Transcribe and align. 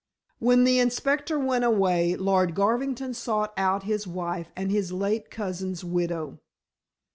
When 0.39 0.63
the 0.63 0.79
inspector 0.79 1.37
went 1.37 1.63
away, 1.63 2.15
Lord 2.15 2.55
Garvington 2.55 3.13
sought 3.13 3.53
out 3.55 3.83
his 3.83 4.07
wife 4.07 4.49
and 4.55 4.71
his 4.71 4.91
late 4.91 5.29
cousin's 5.29 5.83
widow. 5.83 6.39